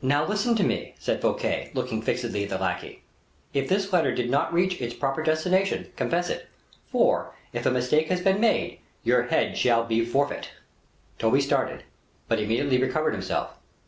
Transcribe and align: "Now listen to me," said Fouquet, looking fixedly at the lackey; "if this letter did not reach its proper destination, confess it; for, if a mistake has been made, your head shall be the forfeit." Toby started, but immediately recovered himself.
"Now 0.00 0.24
listen 0.24 0.54
to 0.54 0.62
me," 0.62 0.94
said 1.00 1.20
Fouquet, 1.20 1.72
looking 1.74 2.02
fixedly 2.02 2.44
at 2.44 2.50
the 2.50 2.56
lackey; 2.58 3.02
"if 3.52 3.68
this 3.68 3.92
letter 3.92 4.14
did 4.14 4.30
not 4.30 4.52
reach 4.54 4.80
its 4.80 4.94
proper 4.94 5.24
destination, 5.24 5.90
confess 5.96 6.30
it; 6.30 6.46
for, 6.92 7.34
if 7.52 7.66
a 7.66 7.70
mistake 7.72 8.06
has 8.06 8.20
been 8.20 8.38
made, 8.38 8.78
your 9.02 9.24
head 9.24 9.58
shall 9.58 9.82
be 9.82 9.98
the 9.98 10.06
forfeit." 10.06 10.50
Toby 11.18 11.40
started, 11.40 11.82
but 12.28 12.38
immediately 12.38 12.78
recovered 12.80 13.14
himself. 13.14 13.58